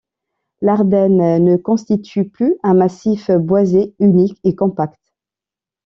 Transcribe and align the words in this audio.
L’Ardenne 0.61 1.43
ne 1.45 1.57
constitue 1.57 2.27
plus 2.27 2.55
un 2.63 2.73
massif 2.73 3.29
boisé 3.29 3.93
unique 3.99 4.39
et 4.43 4.55
compact. 4.55 4.97